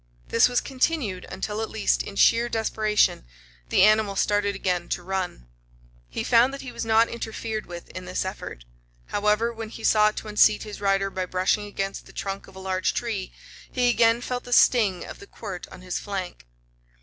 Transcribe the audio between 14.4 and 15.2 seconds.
the sting of